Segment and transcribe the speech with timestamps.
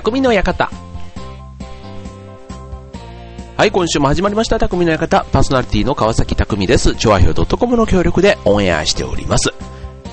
[0.00, 0.70] 匠の館。
[3.56, 5.24] はい、今週も始まりました、匠の館。
[5.32, 6.94] パーソナリティの川崎匠です。
[6.94, 9.52] 調和表 .com の協力でオンエアしております。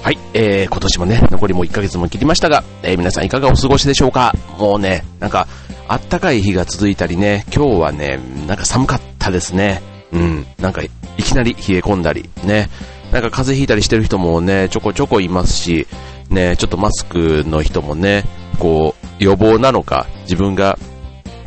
[0.01, 4.33] はい、えー、今年もね、残りも1ヶ月も切りましたが、えー、皆さんいかがお過ごしでしょうか？
[4.57, 5.47] もうね、なんか、
[5.87, 9.83] あったかい日が続いたりね、今日はね、なんか寒かったですね。
[10.11, 10.89] うん、なんか、い
[11.19, 12.71] きなり冷え込んだり、ね、
[13.11, 15.85] なんか風邪ひいたりしてる人もね、ちょこちょこいますし、
[16.31, 18.23] ね、ちょっとマスクの人もね、
[18.55, 20.77] こう、予防なのか、自分が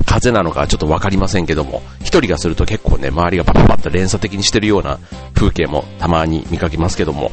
[0.09, 4.99] 風邪なのかちょっとわかりませんけども、一人がすると結構ね、周りがパパパッと連鎖的にしてるような
[5.35, 7.31] 風景もたまに見かけますけども、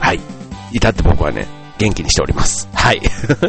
[0.00, 0.20] はい。
[0.72, 1.46] 至って僕はね、
[1.78, 2.68] 元気にしております。
[2.72, 3.00] はい。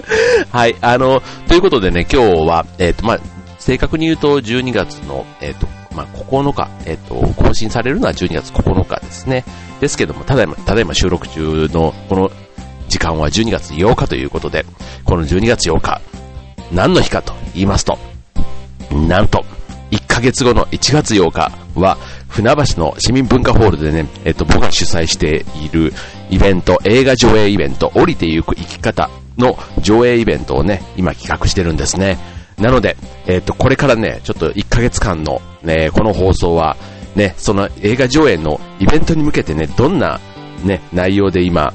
[0.52, 0.76] はい。
[0.82, 3.20] あの、ということでね、今日は、えっ、ー、と、まあ、
[3.60, 9.46] 正確に言うと12月の、えっ、ー、と、まあ、9日、えっ、ー、と、更新されるのは12月9日ですね。
[9.80, 12.32] ですけども、ただいま、ただいま収録中のこの
[12.88, 14.66] 時間は12月8日ということで、
[15.04, 16.02] この12月8日、
[16.72, 17.98] 何の日かと言いますと、
[18.92, 19.46] なんと、
[19.92, 25.94] 1ヶ月後の1月8日は、船橋の市民文化ホールでね、えっと、僕が主催している
[26.30, 32.18] イベント、映画上映イベント、降りてゆく生き方の上映イベントをね、今企画してるんですね。
[32.58, 36.78] なので、えっと、これからね、ちょっと1ヶ月間のね、この放送は、
[37.16, 40.20] ね、その映画上映のイベントに向けてね、どんな
[40.64, 41.74] ね、内容で今、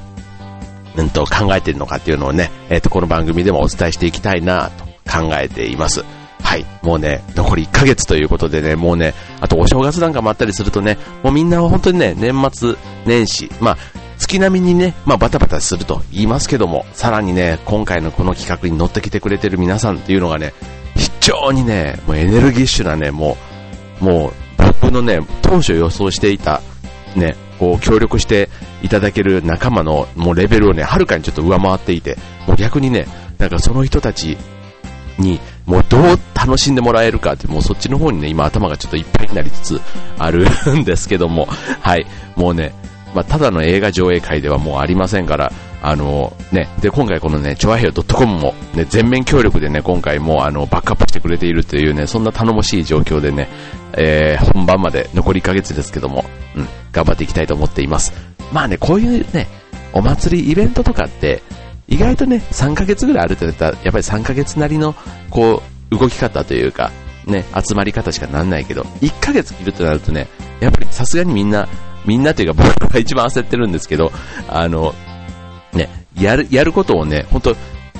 [0.97, 6.03] うんと考えているのかっていうのをね、えっと、この番組でもお伝えしていきたいなと考えています。
[6.41, 6.65] はい。
[6.81, 13.77] もうね、残り1ヶ月ということでね、もうね、あとお正月なんかもあったりするとね、もうみんな本当にね、年末年始、まあ、
[14.17, 20.53] 月並みにね、まあバタバタすると言いますけども、さらにね、今回のこの企画に乗ってきてくれてる皆さんっていうのがね、
[20.95, 23.37] 非常にね、もうエネルギッシュなね、も
[24.01, 26.61] う、もう僕のね、当初予想していた、
[27.15, 28.49] ね、こう協力して
[28.81, 34.37] いただける仲間のもうレベルをね、はるかにちょっと上回っていて、もう逆にね、なんかその人たち
[35.17, 36.01] に、もうどう
[36.35, 39.81] 楽しんでもらえるかって、もうそっちの方にね、今頭がちょっといっぱいになりつつ
[40.17, 40.45] ある
[40.75, 41.45] んですけども、
[41.81, 42.05] はい、
[42.35, 42.73] もうね、
[43.13, 53.49] まあ、ただの映画上映会ではもうありませんから、あのね、で、今回このね、チョアヘドットコムもね、全面協力でね、今回もあの、バックアップしてくれているというね、そんな頼もしい状況でね、
[53.93, 56.25] えー、本番まで残り1ヶ月ですけども、
[56.55, 58.28] うん、頑張っていきたいと思っています。
[58.51, 59.47] まあね、こういうね、
[59.93, 61.41] お祭りイベントとかって、
[61.87, 64.95] 意外とね、3ヶ月ぐらいあるとやったら、やっぱり3ヶ月なりの、
[65.29, 65.61] こ
[65.91, 66.91] う、動き方というか、
[67.25, 70.27] ね、集まり方しかなんないけど、1ヶ月切るとなるとね、
[70.59, 71.67] やっぱりさすがにみんな、
[72.05, 74.11] みんなというか僕が一番焦ってるんですけど、
[74.47, 74.93] あの、
[75.73, 75.89] ね、
[76.19, 77.55] やる、やることをね、本当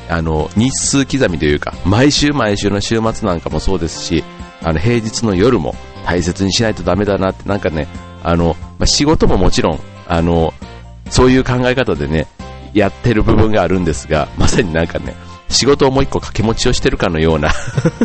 [0.10, 4.24] あの、日数刻みというか、毎週毎週の週末なんかもそうですし、
[4.62, 7.88] あの、平日の夜も大切にしないとダメだなって、なんかね、
[8.24, 10.54] あの、まあ、仕事ももちろん、あの、
[11.10, 12.28] そういう考え方でね、
[12.74, 15.16] やってる部分があるんですが、まさになんかね、
[15.48, 17.52] 仕事をもう一個掛け持ちをしてるかのような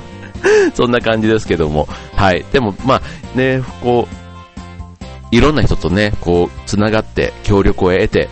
[0.75, 2.45] そんな感じですけども、はい。
[2.53, 8.29] でも、まあ、ね、こう、いろんな人とね、こう、つながって協力を得て、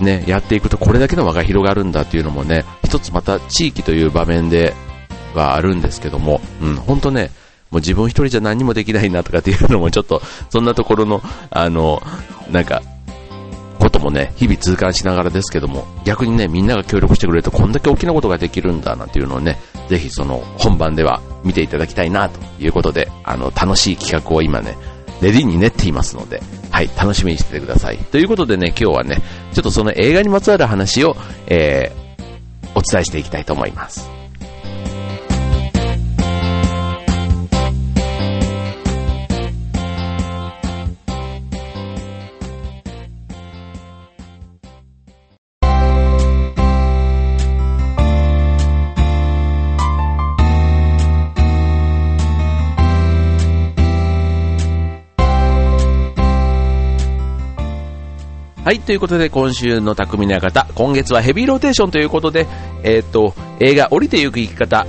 [0.00, 4.74] ね、やっていくとこれだけの輪が広がるんだっていうのもね、一つまた地域という場面で
[5.34, 7.30] はあるんですけども、うん、本当ね、
[7.70, 12.02] もう自分一人じゃ何もできないなとかっていうのもちょっと、そんなところの、あの、
[12.50, 12.82] なんか、
[14.04, 24.76] もね、日々痛感しながらですけども、逆にね、みんなが協力してくれるとこんだけ大きなことができるんだなんていうのをね、ぜひその本番では見ていただきたいなということで、あの、楽しい企画を今ね、
[25.20, 27.98] レディに練っていますので、はい、楽しみにしててください。
[27.98, 29.22] ということでね、今日はね、
[29.52, 31.16] ちょっとその映画にまつわる話を、
[31.46, 34.23] えー、お伝えしていきたいと思います。
[58.64, 62.46] はい、ということで今週の匠の館、今月はヘビーローテーションということで、
[62.82, 64.86] えっ、ー、と、映画降りてゆく生き方、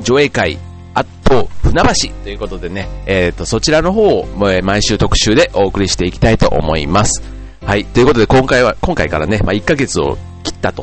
[0.00, 0.58] 上映会、
[0.94, 4.26] あと、船橋ということでね、えっ、ー、と、そちらの方を
[4.62, 7.22] 毎週特集でお送りしていきたいと思います。
[7.66, 10.82] はい、ということで今回は、今回からね、まあ、1ヶ月を切ったと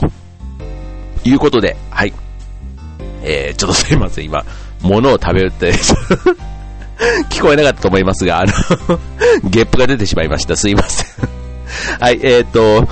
[1.23, 2.13] いうことで、はい。
[3.23, 4.45] えー、ちょっとすいません、今、
[4.83, 5.73] 物を食べるって
[7.31, 8.99] 聞こえなかったと思いますが、あの
[9.49, 10.55] ゲップが出てしまいました。
[10.55, 11.44] すいません
[11.99, 12.87] はい、えっ、ー、と、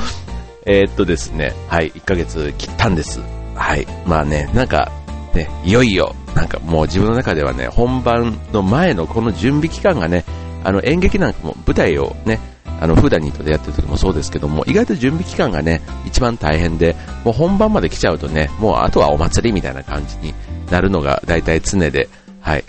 [0.65, 3.21] えっ、ー、とですね、はい、1ヶ月切ったんです。
[3.55, 4.91] はい、まあね、なんか、
[5.33, 10.23] ね、いよいよ、なんかもう自分の中ではね、本番の前のこの準備期間がね、
[10.63, 12.39] あの演劇なんかも舞台をね、
[12.79, 20.33] あの、フーダニートでやってる時もそうですけども、意外と準備期間がね、一番大変で、もう本番まで来ちゃうとね、もうあとはお祭りみたいな感じに
[20.69, 22.09] なるのが大体常で、
[22.41, 22.63] はい。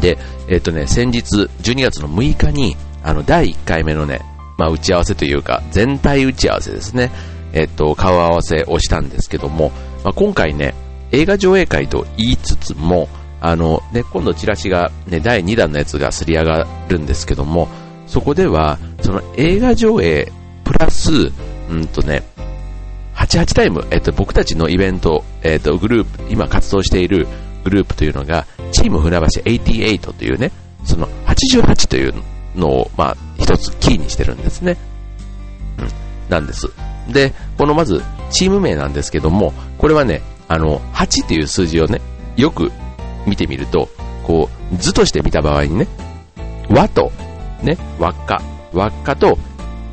[0.00, 0.18] で、
[0.48, 1.22] えっ、ー、とね、先日、
[1.62, 4.20] 12月の6日に、あの、第1回目のね、
[4.56, 7.10] まあ、打ち合わせというか、全体打ち合わせですね。
[7.52, 9.70] えっ、と、顔合わせをしたんですけども、
[10.02, 10.74] まあ、今回ね、
[11.12, 13.08] 映画上映会と言いつつも、
[13.40, 17.68] あの、ね、今度チラシが、ね、第2弾のやつがすり上がるんですけども、
[18.06, 20.32] そこでは、その映画上映、
[20.64, 21.30] プラス、
[21.70, 22.22] うんとね、
[23.14, 27.26] 88タイム、えっと、僕たちのイベント、えっと、グループ、今活動している
[27.64, 30.50] グループというのが、チーム船橋88というね、
[30.84, 32.14] その88という
[32.54, 34.76] のを、まあ、一つキーにしてるんですね。
[35.78, 35.88] うん、
[36.28, 36.70] なんです。
[37.08, 42.00] で、このまず、チーム名なんですけども、これはね、あの、8っていう数字をね、
[42.36, 42.72] よく
[43.26, 43.88] 見てみると、
[44.26, 45.88] こう、図として見た場合にね、
[46.70, 47.12] 和と、
[47.62, 48.42] ね、輪っか、
[48.72, 49.38] 輪っかと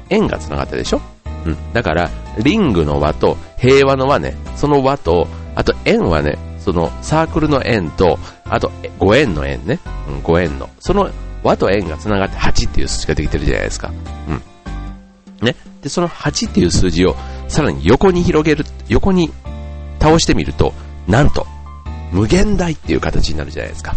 [0.09, 1.01] 円が繋がったでしょ？
[1.45, 1.73] うん。
[1.73, 2.09] だから、
[2.39, 8.69] リングの輪と平和の輪ね、その輪と、あと円はね、そのサークルの円と、あと
[8.99, 10.69] 5円の円ね、うん、5円の。
[10.79, 11.09] その
[11.43, 13.91] 和と円が繋がって8っていう数字ができてるじゃないですか。
[14.27, 15.45] うん。
[15.45, 15.55] ね。
[15.81, 17.15] で、その8っていう数字を
[17.47, 19.31] さらに横に広げる、横に
[19.99, 20.73] 倒してみると、
[21.07, 21.45] なんと、
[22.11, 23.95] 無限大っていう形になるじゃないですか。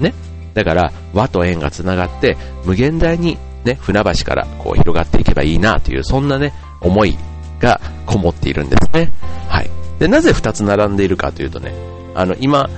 [0.00, 0.14] ね。
[0.54, 7.18] だから、和と円が繋がって、無限大にね、船橋からこう広がっていけばいいなという、そんなね、思い
[7.60, 9.12] がこもっているんですね。
[9.48, 9.70] はい。
[9.98, 11.72] で、なぜ2つ並んでいるかというとね、
[12.14, 12.68] あの、今、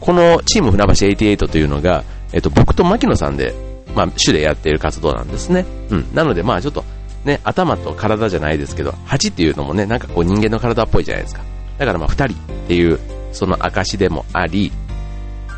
[0.00, 2.04] このチーム船橋88というのが、
[2.34, 3.54] えっと、僕と牧野さんで、
[3.94, 5.64] まあ、主でやっている活動なんですね。
[5.90, 6.08] うん。
[6.12, 6.84] なので、まあ、ちょっと、
[7.24, 11.42] ね、頭と体じゃないですけど、8っていうのもね、なんかこう人間の体っぽいじゃないですか。
[11.78, 12.98] だからまあ、2人っていう
[13.32, 14.72] その証でもあり、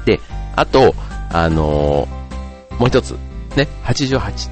[0.04, 0.20] で、
[0.54, 0.94] あと、
[1.30, 3.12] あのー、もう一つ、
[3.56, 4.50] ね、88、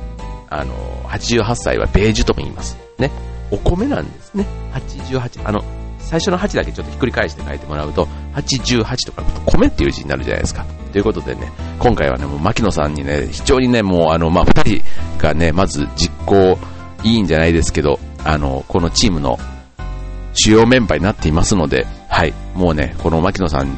[0.48, 2.78] あのー、88歳はベージュとも言います。
[2.98, 3.10] ね、
[3.50, 4.46] お米なんですね。
[4.72, 5.62] 88、あの、
[6.04, 10.64] 最初の8だけちょっとひっくり返して書いてもらうと、88とか米っていう字になるじゃないですか。
[10.92, 14.84] ということでね、今回はね、もう牧野さんにね、非常にね、もうあの、まあ、二人
[15.18, 16.58] がね、まず実行
[17.02, 19.38] いいんじゃないですけど、あの、このチームの
[20.34, 23.76] 主要メンバーになっていますので、はい、もうね、この牧野さん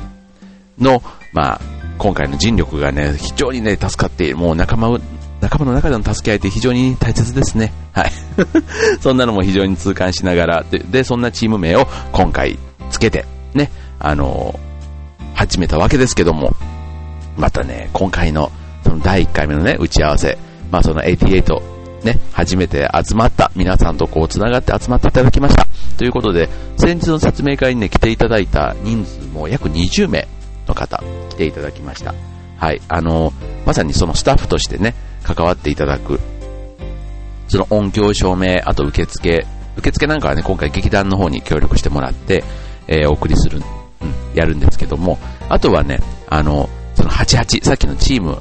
[0.78, 1.02] の、
[1.32, 1.60] まあ、
[1.98, 4.36] 今回の尽力がね、非常にね、助かっている。
[4.36, 4.98] もう仲間、
[5.46, 7.72] 仲間の中での助け合いって非常に大切ですね。
[7.92, 8.12] はい。
[9.00, 12.58] そんなのも非常に痛感しながら、で、でそんなチーム名を今回
[12.90, 13.70] つけて、ね、
[14.00, 16.52] あのー、始めたわけですけども、
[17.36, 18.50] またね、今回の、
[18.82, 20.36] その第1回目のね、打ち合わせ、
[20.72, 21.62] まあその88、
[22.02, 25.66] ね、初めて集まった皆さんとこう繋がって集まっていただきました。
[25.96, 30.26] ということで、先日の説明会にね、来ていただいた人数も約20名
[30.66, 32.14] の方、来ていただきました。
[32.58, 33.32] はい、あの、
[33.64, 34.94] まさにそのスタッフとしてね、
[35.26, 36.20] 関わっていただく、
[37.48, 39.46] その音響照明、あと受付、
[39.76, 42.44] 受付なんかはね、今回劇団の方に協力してもらって、
[42.86, 43.60] えー、お送りする、
[44.00, 45.18] うん、やるんですけども、
[45.48, 48.38] あとはね、あの、その88、さっきのチーム、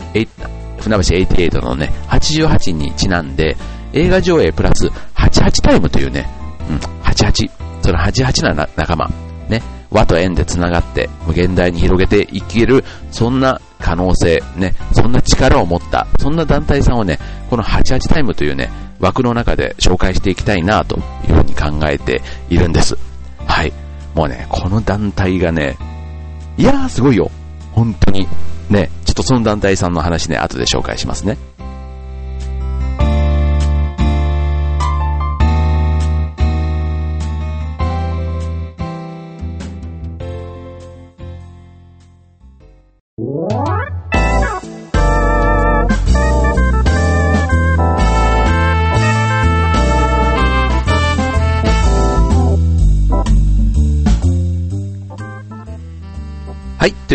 [0.80, 3.58] 船橋88のね、88にちなんで、
[3.94, 6.28] 映画上映プラス88タイムというね、
[6.70, 7.50] うん、88。
[7.82, 9.10] その88な仲間。
[9.50, 9.62] ね。
[9.92, 14.74] 和と縁で繋がって無限大に広げていける、そんな可能性、ね。
[14.94, 17.20] そんな力を持った、そんな団体さんをね、
[17.50, 18.70] この88タイムというね、
[19.00, 22.98] 枠の中で紹介していきたいなというふうに考えているんです。
[23.46, 23.74] はい。
[24.14, 25.78] もうね、この団体がね、
[26.58, 27.30] いやーすごいよ。
[27.74, 28.28] 本当に。
[28.70, 31.38] ね、ちょっとその団体さんの話ね、後で紹介しますね。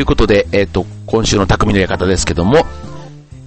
[0.00, 2.64] ということで、えっ、ー、と、今週の匠の館ですけども、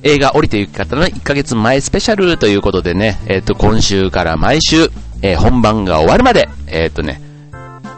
[0.03, 4.91] 映画降りてゆき方の1ヶ月前スペシャルということでね、えっ、ー、と、今週から毎週、
[5.23, 7.19] えー、本番が終わるまで、えっ、とね、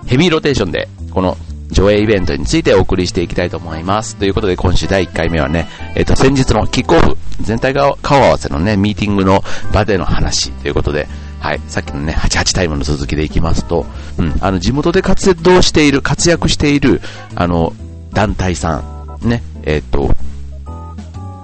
[0.08, 1.36] ヘビーローテーションで、この
[1.70, 4.16] 上映イベントについてお送りしていきたいと思います。
[4.16, 9.44] ということで、今週第1回目はね、えっ、と、先日のキックオフ、全体が顔合わせのね、ミーティングの
[9.74, 11.10] 場での話ということで、
[11.42, 13.86] はい、さっきのね、88タイムの続きでいきますと、
[14.18, 17.02] うん、あの、地元で活動している、活躍している、
[17.36, 17.74] あの、
[18.16, 18.78] 団体さ
[19.22, 20.16] ん、ね、えっ、ー、と、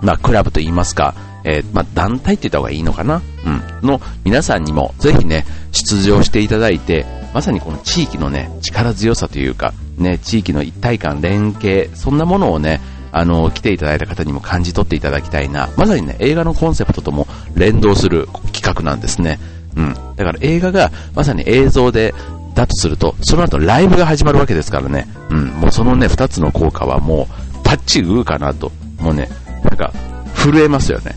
[0.01, 1.13] まあ、クラブと言いますか、
[1.43, 3.21] えー、まあ、団体って言った方がいいのかな？
[3.45, 3.87] うん。
[3.87, 15.69] の皆さんにもぜひね、出場していただいて、まさにこの地域のね、力強さというか、ね、地域の一体感、連携、そんなものをね、あの、来ていただいた方にも感じ取っていただきたいな。
[15.77, 19.39] まさにね、映画のコンセプトとも連動する企、画なんですね。
[19.75, 19.93] うん。
[20.15, 22.13] だから映画がまさに映像で、
[22.53, 25.07] だとすると、その後ライブが始まるわけですからね。
[25.29, 25.47] うん。
[25.47, 28.71] もうそのね、二つの効果はもう、パッチグーかなと。
[28.99, 29.29] もうね、
[29.63, 29.91] なんか、
[30.35, 31.15] 震えますよね。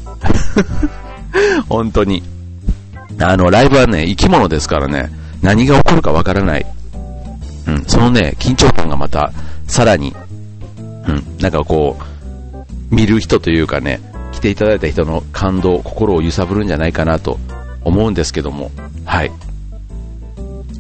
[1.68, 2.22] 本当に。
[3.20, 5.10] あの、ライブはね、生き物ですからね、
[5.42, 6.66] 何が起こるかわからない。
[7.66, 7.84] うん。
[7.86, 9.32] そのね、緊張感がまた、
[9.66, 10.14] さらに、
[11.06, 11.24] うん。
[11.40, 14.00] なんかこう、見る人というかね、
[14.32, 17.38] 来ていただいた人の感動、心を揺さぶるんじゃないかなと
[17.82, 18.70] 思うんですけども、
[19.04, 19.32] はい。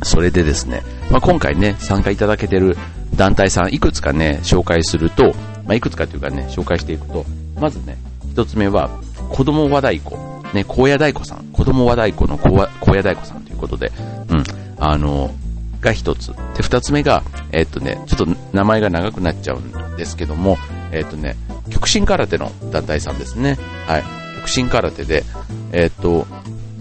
[0.04, 2.76] それでですね、まあ、今回ね、参加いただけてる
[3.16, 5.34] 団体さん、いくつかね、紹介すると、
[5.64, 7.24] まあ、いくつかというかね、紹介していくと、
[7.60, 7.96] まずね、
[8.30, 8.90] 一つ目は、
[9.30, 10.16] 子供和太鼓、
[10.52, 12.66] ね、高野太鼓さん、子供和太鼓の高野
[13.02, 13.90] 太鼓さんということで、
[14.28, 14.44] うん、
[14.78, 15.34] あの、
[15.80, 16.32] が一つ。
[16.56, 20.56] で、二つ目が、えっとね、ちょっと名前が長くなっちゃうんですけども、
[20.92, 21.36] えっとね、
[21.70, 23.58] 極真空手の団体さんですね。
[23.86, 24.04] はい。
[24.36, 25.24] 極真空手で、
[25.72, 26.26] えっと、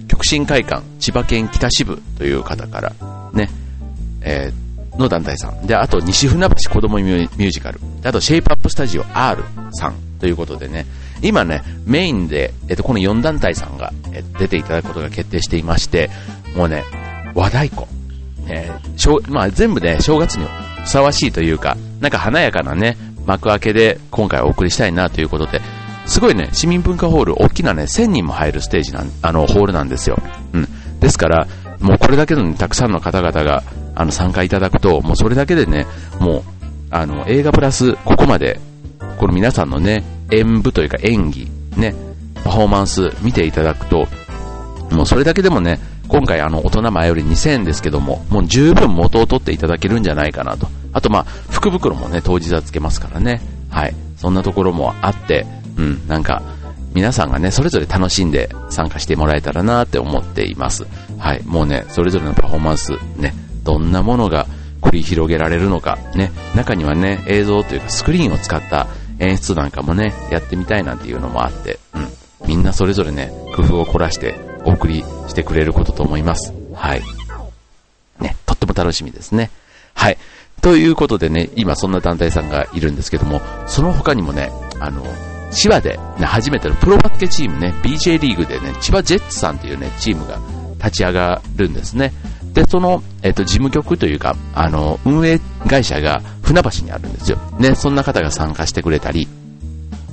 [0.07, 2.93] 極真会館千葉県北支部という方から
[3.33, 3.49] ね、
[4.21, 5.65] えー、の団体さん。
[5.67, 7.79] で、あと西船橋子供ミュージカル。
[8.03, 10.85] あとシェイプアップスタジオ R さんということでね、
[11.21, 16.09] 今ね、メインで、えっと、この4団体さんが、え出ていただくことが決定していまして、
[16.55, 16.83] もうね、
[17.33, 17.85] 和太鼓。
[18.47, 20.45] えー、まあ、全部ね、正月に
[20.83, 25.61] ふさわしいというか、なんか華やかなね、幕開けで今回お送りしたいなということで、
[26.05, 30.21] すごいね、市民文化ホール、大きなね、1000人も入るステージなん、あの、ホールなんですよ。
[30.51, 30.67] うん。
[30.99, 31.47] ですから、
[31.83, 33.61] もうこれだけの、ね、たくさんの方々が、
[33.93, 35.85] あの、参加いただくと、もうそれだけでね、
[36.19, 36.43] もう、
[36.89, 38.59] あの、映画プラス、ここまで、
[39.19, 41.93] この皆さんのね、演舞というか演技、ね、
[42.43, 44.07] パフォーマンス見ていただくと、
[44.91, 50.67] もうそれだけでもね、今回あの、大人前より2000円ですけども、もう十分元を取っていただけるんじゃないかなと。
[50.93, 53.41] あとまあ、福袋もね、当日はつけますからね。
[53.69, 53.95] はい。
[54.17, 55.45] そんなところもあって、
[55.77, 56.41] うん、なんか、
[56.93, 60.85] 皆さんがね、それぞれ楽しんで参加してもらえたらなって思っています。
[61.23, 64.45] はい、もうね、それぞれのパフォーマンス、ね、どんなものが
[64.81, 68.87] 繰り広げられるのか、ね、中にはね、映像というかスクリーンを使った
[69.19, 71.99] 演出なんかもね、やってみたいなんていうのもあって、う
[72.45, 76.53] ん、みんなそれぞれね、工夫を凝らしてお送りしてくれることと思います。
[76.73, 77.01] はい。
[78.19, 79.49] ね、とっても楽しみですね。
[79.93, 80.17] はい。
[80.61, 84.51] ということでね、今そんな団体さんがいるんですけども、その他にもね、
[84.81, 85.01] あの、
[85.51, 90.37] 千葉で、ね、初めてのプロバスケチームね、BJ リーグでね、千葉ジェッツさんというね、チームが
[90.83, 92.11] 立ち上がるんですね。
[92.53, 97.37] で、その、えっ、と、事務局というか、あの、運営会社が船橋にあるんですよ。
[97.57, 99.27] ね、そんな方が参加してくれたり、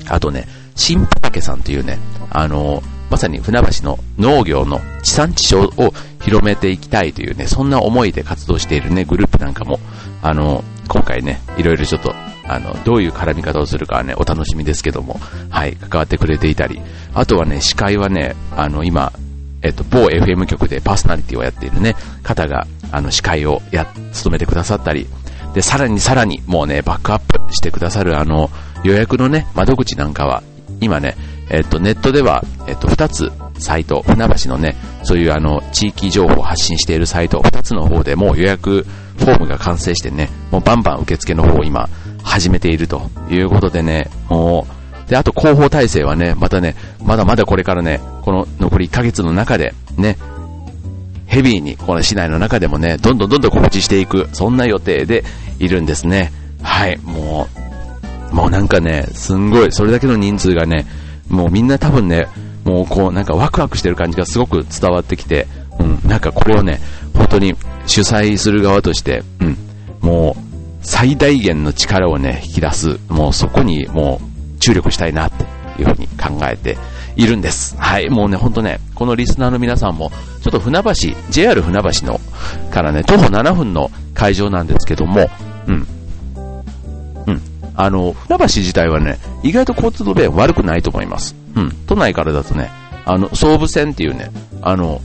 [0.09, 1.99] あとね、新畑さんというね、
[2.31, 9.81] あの、まさに船橋の農業の地産地消を広めていきたいというね、そんな思いで活動しているね、グループなんかも、
[10.23, 12.15] あの、今回ね、いろいろちょっと
[12.51, 16.81] あの、どういう絡み方をするかはね、お楽しみですけども、はい、関わってくれていたり、
[17.15, 19.13] あとはね、司会はね、あの、今、
[19.63, 25.07] えっと、某 FM 局でパーソナリティをやっているね、方が、あの、司会をや、務めてくださったり、
[25.55, 28.51] で、さらにさらに、もうね、バックアップしてくださる、あの、
[28.85, 30.43] 予約のね、窓口なんかは、
[30.81, 31.17] 今ね、
[31.51, 38.87] えっと、ネットでは、えっと、二つ、サイト、船橋のね、そういうあの、地域情報を発信しているサイト、二つの方でもう予約
[39.19, 41.89] フォームが完成してね、もうバンバン受付の方を今、
[42.23, 44.70] 始めているということでね、もう、
[45.11, 50.17] で、あと広報体制はね、またね、まだまだこれからね、この残り1ヶ月の中で、ね、
[51.27, 55.25] ヘビーに、この市内の中でもね、どんどんどんどん告知していく、そんな予定で
[55.59, 56.33] いるんですね。
[56.63, 57.49] はい、も
[58.31, 60.87] う、もうなんかね、すんごい、それだけの人数がね、
[61.29, 62.29] もうみんな多分ね、
[62.65, 65.49] もうこう、なんかワクワクしてる感じがすごく伝わってきて、
[65.81, 66.81] うん、なんかこれをね、
[67.15, 69.57] 本当に主催する側として、うん、
[70.01, 70.51] もう、
[70.83, 74.30] 最大限の力をね、引き出す、もうそこにもう
[74.61, 75.45] 注力したいなって
[75.83, 76.79] いうふうに考えて
[77.17, 77.77] いるんです。
[77.79, 80.11] はい、もうね、ほんとね、このリスナーの皆さんも、
[80.43, 80.93] ちょっと船橋、
[81.31, 82.21] JR 船橋の、
[82.71, 85.29] からね、徒歩7分の会場なんですけども、
[85.67, 85.87] うん。
[87.27, 87.43] うん。
[87.75, 91.35] あの、船橋自体はね、意外と交通の便悪くないと思います。
[91.57, 91.71] うん。
[91.87, 92.71] 都内からだとね、
[93.07, 94.31] あの、総武線っていうね、
[94.63, 95.01] あの、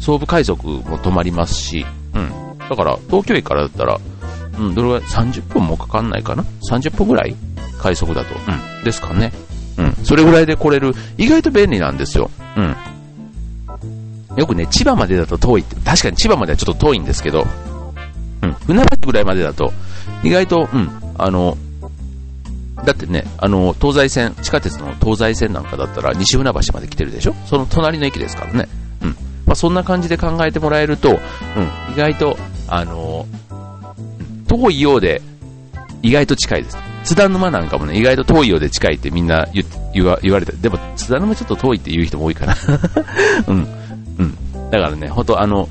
[0.00, 2.30] 総武快速も止まりますし、うん。
[2.68, 4.00] だから、東京駅からだったら、
[4.58, 7.34] うん、どれぐらい ?30 分もかかんないかな ?30 分ぐらい？
[7.82, 8.34] 快速だと。
[8.34, 8.84] うん。
[8.84, 9.32] ですかね。
[9.76, 9.94] うん。
[10.04, 10.94] それぐらいで来れる。
[11.18, 12.30] 意外と便利なんですよ。
[12.56, 12.76] うん。
[14.36, 17.46] よくね、千葉までだと遠いって、確かに千葉まではちょっと遠いんですけど、
[18.42, 18.52] うん。
[18.66, 19.72] 船橋ぐらいまでだと、
[20.22, 21.58] 意外と、うん、あの、
[22.84, 27.34] だってね、あの、東西線、地下鉄の東西線なんかだったら西船橋まで来てるでしょ？
[27.46, 28.68] その隣の駅ですからね。
[29.02, 29.08] うん。
[29.46, 31.18] まあ、そんな感じで考えてもらえると、うん、
[31.92, 32.36] 意外と、
[32.68, 33.26] あの
[34.48, 35.20] 遠いようで、
[36.02, 36.78] 意外と近いです。
[37.04, 42.56] 津田沼なんかもね、意外と遠いようで近いってみんな言言わ言われて、でも津田沼ちょっと遠いって言う人も多いかな。
[43.48, 43.62] うん。
[43.62, 43.66] う
[44.72, 45.68] だからね、ほんとあの、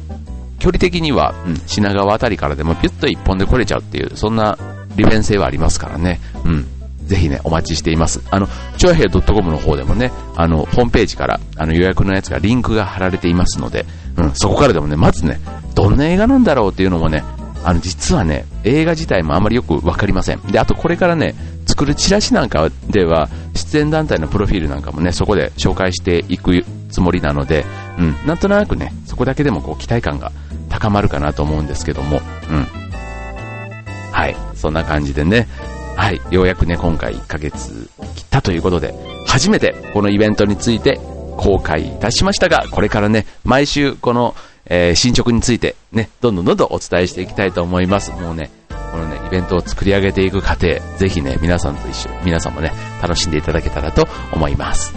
[0.59, 4.57] 距離的には、うん、品川あたりからでもピュッと一本で来れちゃうっていう、そんな
[4.95, 6.21] 利便性はありますからね。
[6.45, 6.67] うん。
[7.05, 8.21] ぜひね、お待ちしています。
[8.29, 8.47] あの、
[8.77, 13.85] 超平 .com の方でもね、あの、ホームページから、あの、予約のやつがリンクが貼られていますので、
[14.17, 15.39] うん、そこからでもね、まずね、
[15.73, 17.23] どんな映画なんだろうっていうのもね、
[17.63, 20.41] あの、実はね、映画自体もあまりよくわかりません。
[20.41, 27.65] で、あとこれからね、作るチラシなんかでは、出演団体のプロフィールなんかもね、そこで紹介していくつもりなので、
[27.98, 30.32] うん、なんとなくね、そこだけでもこう期待感が
[30.70, 32.68] 高まるかなと思うんですけども、うん。
[34.12, 35.48] はい、そんな感じでね、
[35.96, 38.94] はい、ようやくね、今回1ヶ月切ったということで、
[39.27, 41.00] 初めてこのイベントについて
[41.38, 44.36] 公開いたしましたが、これからね、毎週この、
[44.74, 48.12] えー、進捗についてね、どんどんどんどんお伝えしていきたいと思います。
[48.12, 54.96] もうね、このね、イベントを作り上げていく過程、ぜひね、皆さんと一緒、皆さんもね、楽しんでいただけたらと思います。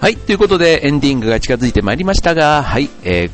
[0.00, 3.30] はい、ということでエンディングが近づいてまいりましたが、はい、え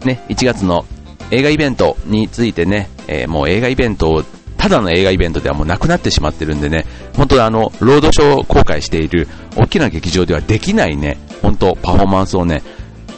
[0.00, 0.86] ー、ね、1月の
[1.32, 4.22] 映画イベントについてね、えー、もう映画イベントを、
[4.56, 6.86] ただの映画イベントではもうなくなってしまってるんでね、
[7.16, 9.26] 本当あの、ロードショーを公開している
[9.56, 12.62] 大きな劇場ではできないね、本当パフォーマンスをね、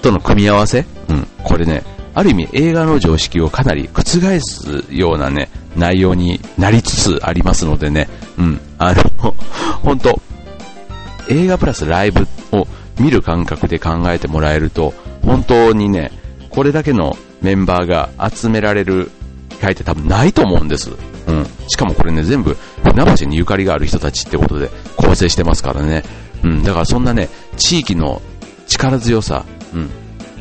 [0.01, 1.85] との組み合わせうん、これね、
[2.15, 4.05] ある意味映画の常識をかなり覆
[4.41, 8.09] すようなね、内容になりつつありますのでね、
[8.39, 9.03] うん、あの、
[9.85, 10.19] 本当
[11.31, 12.67] 映画プラスライブを
[12.99, 16.11] 見る感覚で考えてもらえると、本当にね、
[16.51, 19.11] これだけのメンバーが集められる
[19.49, 20.91] 機会って多分ないと思うんです。
[21.27, 21.47] うん。
[21.69, 26.03] しかもこれね、全部船橋にゆかりがある人たちってことで構成してますからね。
[26.43, 26.63] うん。
[26.65, 28.21] だからそんなね、地域の
[28.67, 29.91] 力強さ、うん。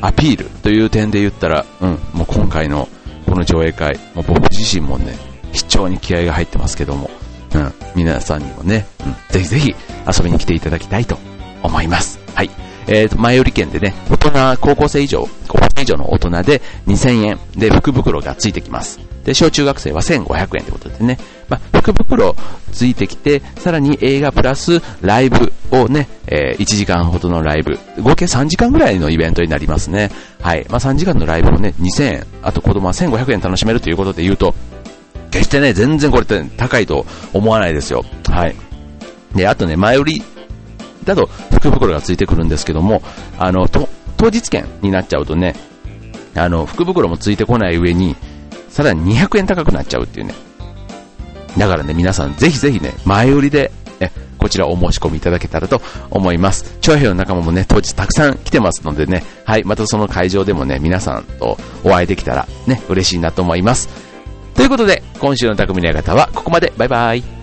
[0.01, 1.89] アピールという点で言ったら、うん。
[2.13, 2.89] もう今回の
[3.25, 5.15] この上映会、もう僕自身もね、
[5.51, 7.09] 非常に気合が入ってますけども、
[7.53, 7.73] うん。
[7.95, 9.15] 皆さんにもね、うん。
[9.29, 9.75] ぜひぜひ
[10.07, 11.17] 遊びに来ていただきたいと
[11.63, 12.19] 思います。
[12.35, 12.49] はい。
[12.87, 18.99] えーと、前売り券でね、大人、高校生以上、高校生以上の大人で2000円で福袋がついてきます。
[19.23, 22.35] で、小中学生は1500円ということでね、まあ、福袋
[22.71, 30.09] ついてきて、さらに映画プラスライブをね、えー、1時間ほどのライブ、合計3時間ぐらいのイベントになりますね。
[30.41, 30.65] はい。
[30.69, 34.55] まあ、3時間のライブもね、2000円、あと子供は1500円楽しめるということで言うと、
[35.31, 38.03] 決してね、全然これって高いと思わないですよ。
[38.29, 38.55] はい。
[39.35, 40.23] で、あとね、前売り
[41.03, 43.01] だと福袋がついてくるんですけども、
[43.37, 45.55] あの、と当日券になっちゃうとね、
[46.35, 48.15] あの、福袋もついてこない上に、
[48.69, 50.33] さらに200円高くなっちゃうっていうね。
[51.57, 56.77] だからね、皆さんぜひぜひね、前売りで、え、こちらお申し込みいただけたらと思います。
[56.81, 64.08] 長平の仲間もね、当日たくさん来てますのでね、はい、またその会場でもね、皆さんとお会いできたらね、嬉しいなと思います。
[64.59, 66.73] ということで、今週の匠の館はここまで。
[66.75, 67.38] バイバイ。